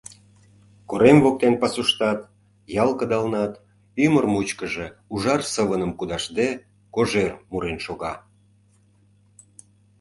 [0.89, 2.19] Корем воктен пасуштат,
[2.83, 3.53] ял кыдалнат
[4.03, 6.47] ӱмыр мучкыжо ужар сывыным кудашде
[6.95, 8.13] кожер мурен шога.